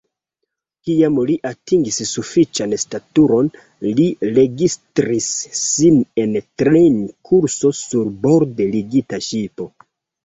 Kiam 0.87 1.17
li 1.29 1.33
atingis 1.49 1.99
sufiĉan 2.11 2.73
staturon, 2.85 3.51
li 3.99 4.07
registris 4.39 5.29
sin 5.61 6.01
en 6.25 6.35
trejnkurso 6.63 7.75
sur 7.85 8.13
borde 8.25 8.71
ligita 8.75 9.25
ŝipo. 9.31 9.73